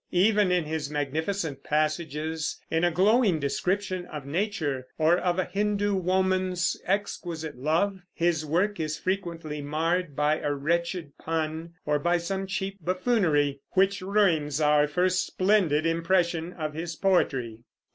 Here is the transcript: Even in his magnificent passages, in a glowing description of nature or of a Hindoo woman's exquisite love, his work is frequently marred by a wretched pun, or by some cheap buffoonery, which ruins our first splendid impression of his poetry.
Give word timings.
Even 0.13 0.51
in 0.51 0.65
his 0.65 0.89
magnificent 0.89 1.63
passages, 1.63 2.59
in 2.71 2.83
a 2.83 2.89
glowing 2.89 3.39
description 3.39 4.07
of 4.07 4.25
nature 4.25 4.87
or 4.97 5.15
of 5.15 5.37
a 5.37 5.45
Hindoo 5.45 5.93
woman's 5.93 6.75
exquisite 6.87 7.55
love, 7.55 8.01
his 8.11 8.43
work 8.43 8.79
is 8.79 8.97
frequently 8.97 9.61
marred 9.61 10.15
by 10.15 10.39
a 10.39 10.55
wretched 10.55 11.15
pun, 11.19 11.75
or 11.85 11.99
by 11.99 12.17
some 12.17 12.47
cheap 12.47 12.79
buffoonery, 12.83 13.59
which 13.73 14.01
ruins 14.01 14.59
our 14.59 14.87
first 14.87 15.23
splendid 15.23 15.85
impression 15.85 16.51
of 16.51 16.73
his 16.73 16.95
poetry. 16.95 17.59